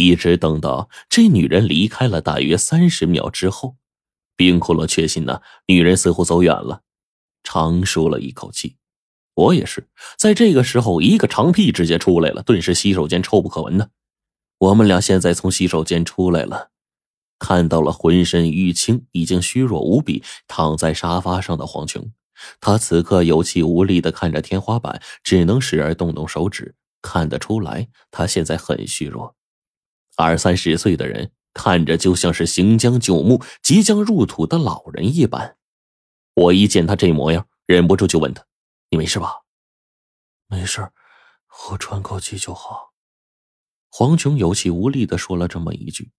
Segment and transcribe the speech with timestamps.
[0.00, 3.76] 一直等到这女人离开了大约三十秒之后，
[4.34, 6.80] 冰库洛确信呢，女人似乎走远了，
[7.44, 8.76] 长舒了一口气。
[9.34, 13.90] 我也是，在这个时候，一个长屁直接出来了，顿时洗手间臭不可闻的。
[14.58, 16.70] 我们俩现在从洗手间出来了，
[17.38, 22.12] 看到了浑身淤青、已经虚弱无比躺在沙发上的黄琼。
[22.58, 26.74] 他此刻有气无力的看着天花板，只能时而动动手指。
[27.02, 29.36] 看得出来，他现在很虚弱。
[30.20, 35.56] 二三十岁的人看着就像是行将就木、即将入土的老人一般。
[36.34, 38.44] 我一见他这模样，忍不住就问他
[38.90, 39.34] ：“你没事吧
[40.48, 40.90] ？”“没事，
[41.70, 42.92] 我喘口气就好。”
[43.90, 46.10] 黄琼有气无力的说了这么一句。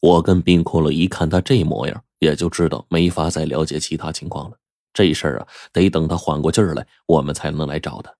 [0.00, 4.58] 我跟冰骷髅一看他这模样，也就知道没法再了解其他情况了。
[4.92, 8.14] 这事儿啊，得等他缓过劲儿来，我们才能来找他。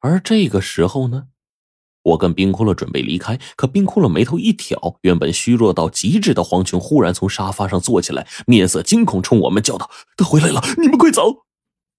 [0.00, 1.28] 而这个时候呢，
[2.08, 11.44] 我跟冰骷髅准备离开，可冰骷髅眉头一挑，原本虚弱到极致的黄琼忽然从沙发上坐起来，面色惊恐，冲我们叫道：“他回来了，你们快走！”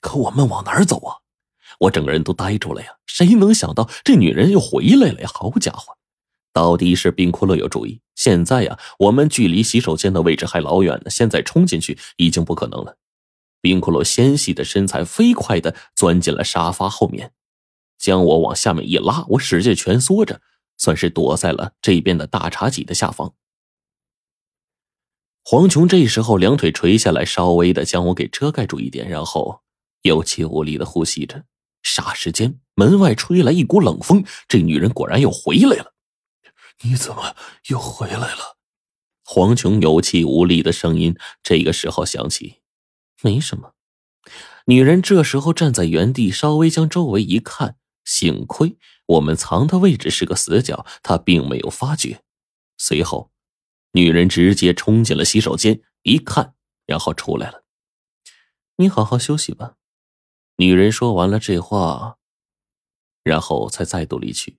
[0.00, 1.16] 可我们往哪儿走啊？
[1.80, 2.88] 我整个人都呆住了呀！
[3.06, 5.30] 谁能想到这女人又回来了呀？
[5.32, 5.96] 好家伙，
[6.52, 8.00] 到底是冰骷髅有主意。
[8.14, 12.96] 现在呀，我们距离洗手间的位置还老远呢，现在冲进去已经不可能了。
[13.60, 17.32] 冰骷髅纤细的身材飞快的钻进了沙发后面，
[18.02, 20.40] 将我往下面一拉，我使劲蜷缩着，
[20.76, 23.36] 算是躲在了这边的大茶几的下方。
[25.44, 29.60] 黄琼这时候两腿垂下来，稍微的将我给遮盖住一点，然后
[30.00, 31.44] 有气无力的呼吸着。
[31.84, 35.94] 霎时间，门外吹来一股冷风，这女人果然又回来了。
[36.82, 37.36] 你怎么
[37.68, 38.56] 又回来了？
[39.24, 42.62] 黄琼有气无力的声音这个时候响起。
[43.22, 43.74] 没什么，
[44.66, 52.22] 女人这时候站在原地，稍微将周围一看，幸亏我们藏的位置是个死角，他并没有发觉。
[52.78, 53.30] 随后，
[53.92, 56.54] 女人直接冲进了洗手间，一看，
[56.86, 57.64] 然后出来了。
[58.76, 59.74] 你好好休息吧。
[60.56, 62.18] 女人说完了这话，
[63.22, 64.58] 然后才再度离去。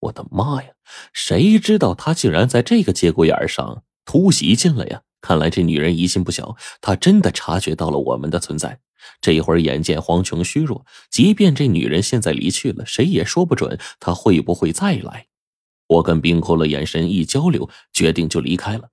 [0.00, 0.70] 我的妈呀！
[1.12, 5.02] 谁知道他竟然在这个节骨眼上突袭进来呀？
[5.20, 8.80] 看来这女人疑心不小，她真的察觉到了我们的存在。
[9.20, 15.26] 这一会儿眼见黄琼虚弱，即便这女人现在离去了，谁也说不准她会不会再来。
[15.86, 18.90] 我跟冰骷髅眼神一交流，决定就离开了。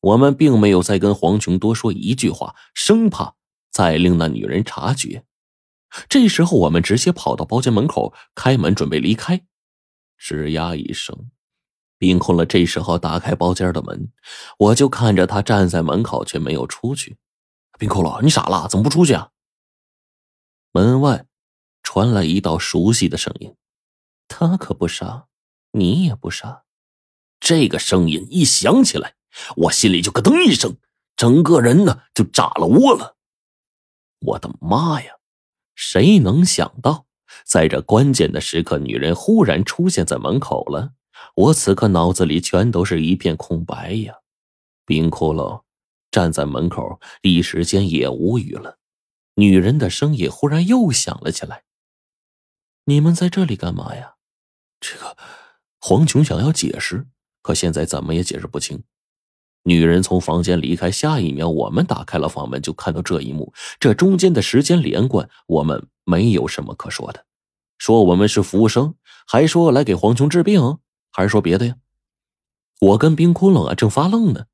[0.00, 3.34] 我们并没有再跟黄琼多说一句话，生怕
[3.70, 5.24] 再令那女人察觉。
[6.08, 9.42] 这时候，我们直接跑到包间门口，开门准备离开。
[10.18, 11.30] 吱呀一声。
[11.98, 12.44] 冰空了。
[12.44, 14.10] 这时候打开包间的门，
[14.58, 17.16] 我就看着他站在门口，却没有出去。
[17.82, 18.68] 冰空了，你傻了？
[18.68, 19.30] 怎么不出去啊？
[20.70, 21.26] 门外
[21.82, 23.56] 传来一道熟悉的声音
[24.28, 25.26] ：“他可不傻，
[25.72, 26.62] 你也不傻。”
[27.40, 29.16] 这个声音一响起来，
[29.56, 30.76] 我心里就咯噔一声，
[31.16, 33.16] 整个人呢就炸了窝了。
[34.20, 35.14] 我的妈呀！
[35.74, 37.06] 谁能想到，
[37.44, 40.92] 在这关键的时刻，女人忽然出现在门口了？
[41.34, 44.20] 我此刻脑子里全都是一片空白呀！
[44.86, 45.62] 冰骷髅
[46.12, 48.78] 站在门口，一时间也无语了。
[49.34, 51.64] 女人的声音忽然又响了起来
[52.84, 54.14] ：“你们在这里干嘛呀？”
[54.78, 55.16] 这个
[55.80, 57.06] 黄琼想要解释，
[57.40, 58.84] 可现在怎么也解释不清。
[59.64, 63.54] 女人从房间离开，下一秒我们打开了房门，就看到这一幕。
[63.80, 67.24] 这中间的时间连贯，我们没有什么可说的。
[67.78, 68.94] 说我们是服务生，
[69.26, 70.78] 还说来给黄琼治病。
[71.10, 71.76] 还是说别的呀？
[72.80, 74.46] 我跟冰窟窿啊正发愣呢，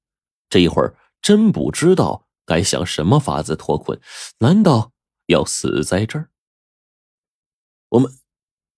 [0.50, 4.00] 这一会儿真不知道该想什么法子脱困。
[4.38, 4.92] 难道
[5.26, 6.30] 要死在这儿？
[7.90, 8.12] 我们，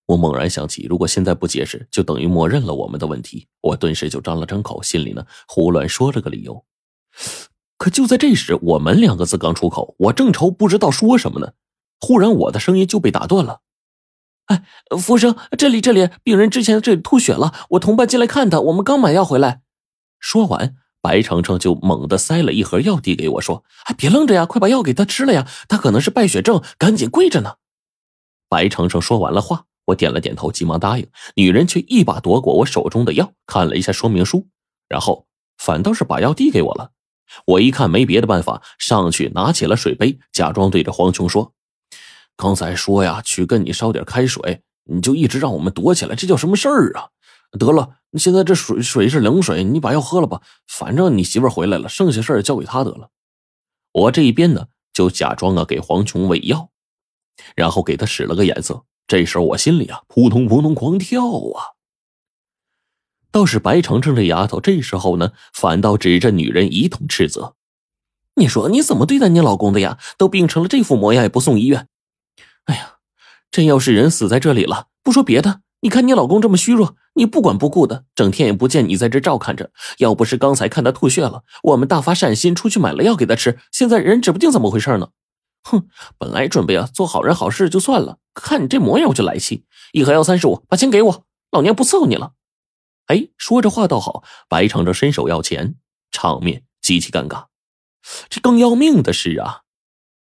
[0.06, 3.49] 我猛然想起，如果现在不解释，就等于默认了我们的问题。
[3.61, 6.65] 我顿时就张了张口，心里呢胡乱说了个理由。
[7.77, 11.55] 可就在这时，我们两个字刚出口，我正愁不知道说什么呢，
[12.01, 13.62] 忽然我的声音就被打断了。
[14.47, 14.65] 哎，
[14.99, 19.63] 服务生，这里这里，病人之前这里吐血了，我同伴进来看他，我们刚买药回来。
[20.19, 27.55] 说完，白程程就猛地塞了一盒药递给我，说：“哎，别愣着呀，快把药给他吃了呀，他可能是败血症，赶紧跪着呢。”
[28.49, 31.07] 白程程说完了话，我点了点头，急忙答应。
[31.37, 34.49] 女人却一把夺过我手中的药，看了一下说明书，
[34.89, 35.27] 然后
[35.57, 36.91] 反倒是把药递给我了。
[37.47, 41.53] 我一看没别的办法，上去拿起了水杯，假装对着黄琼说。
[42.37, 47.11] 刚才说呀，去跟你烧点开水，你就一直让我们躲起来，这叫什么事儿啊？
[47.59, 50.42] 得了，你现在这水水是冷水，你把药喝了吧。
[50.66, 53.10] 反正你媳妇回来了，剩下事儿交给她得了。
[53.92, 56.71] 我这一边呢，就假装啊给黄琼喂药，
[57.54, 58.84] 然后给她使了个眼色。
[59.07, 61.74] 这时候我心里啊扑通扑通狂跳啊。
[63.33, 67.54] 倒是白程程这丫头，这时候呢，反倒指着女人一通斥责
[68.34, 69.98] ：“你说你怎么对待你老公的呀？
[70.18, 71.86] 都病成了这副模样也不送医院！
[72.65, 72.97] 哎呀，
[73.53, 79.71] 真要是人死在这里了，不说别的，你看你老公这么虚弱，你不管不顾的，整天也不见你在这照看着。
[79.98, 85.10] 要不是刚才看他吐血了，我们大发善心出去买了药给他吃，现在人指不定怎么回事呢。
[85.65, 89.65] 哼，本来准备啊做好人好事就算了，看你这模样我就来气。
[89.92, 92.33] 一盒药三十五，把钱给我，老娘不伺候你了。”
[93.09, 95.74] 哎，说着话倒好，白程程伸手要钱，
[96.13, 97.47] 场面极其尴尬。
[98.28, 99.63] 这更要命的是啊，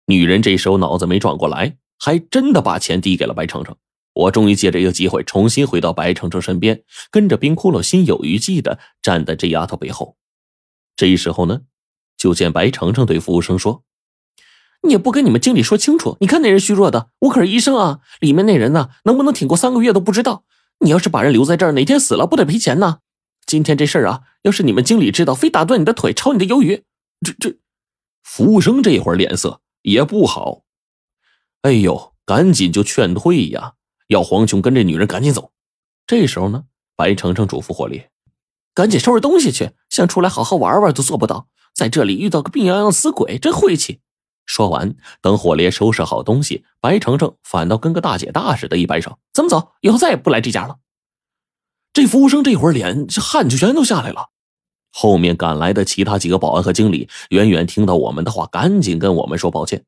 [0.07, 3.77] 女人这时候脑子没转过来，还真的把钱递给了白程程。
[4.13, 10.17] 我终于借着一个机会，重新回到白程程身边，跟着冰窟窿心有余悸的站在这丫头背后。
[10.95, 11.61] 这时候呢，
[12.17, 13.83] 就见白程程对服务生说
[14.83, 20.43] ：“你也不跟你们经理说清楚，你看那人虚弱的，我可是医生啊，里面那人呢，能不能挺过三个月都不知道。”
[20.83, 23.01] 你要是把人留在这儿，哪天死了不得赔钱呢？
[23.45, 26.83] 今天这事儿啊，要是你们经理知道，非打断你的腿，炒你的鱿鱼。
[27.23, 27.57] 这这，
[28.23, 30.63] 服务生这会儿脸色也不好。
[31.61, 33.73] 哎呦，赶紧就劝退呀，
[34.11, 35.51] 要黄琼跟这女人赶紧走。
[36.05, 36.65] 这时候呢，
[36.97, 38.11] 白程程嘱咐火烈，
[38.73, 44.01] 赶紧收拾东西去，想出来好好玩玩都做不到，在这里遇到个病殃殃死鬼，真晦气。
[44.45, 50.79] 说完，等火烈收拾好东西，白程程反倒跟个大姐大似的，一摆手：“咱们走，以后再也不来这家了。”
[51.93, 54.31] 这服务生这会儿脸这汗就全都下来了。
[54.91, 59.85] 后面赶来的其他几个保安和经理，远远听到我们的话，赶紧跟我们说抱歉。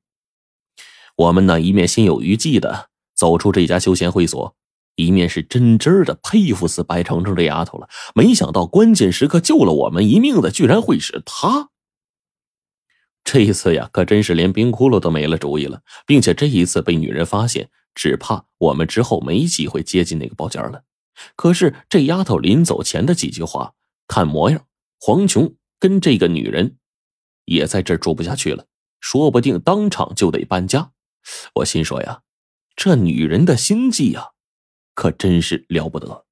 [1.17, 4.55] 我们呢，一面心有余悸的走出这家休闲会所，
[4.95, 7.89] 一面是真真的佩服死白程程这丫头了。
[8.15, 11.69] 没想到关键时刻救了我们一命的，居然会是她。
[13.23, 20.83] 这一次呀，可真是连冰窟窿都没了主意了，并且这一次被女人发现，只怕我们之后没机会接近那个包间了。
[21.35, 23.73] 可是这丫头临走前的几句话，
[24.07, 24.65] 看模样，
[24.99, 26.75] 黄琼跟这个女人
[27.45, 28.65] 也在这儿住不下去了，
[28.99, 30.91] 说不定当场就得搬家。
[31.55, 32.21] 我心说呀，
[32.75, 34.31] 这女人的心计呀，
[34.93, 36.25] 可真是了不得。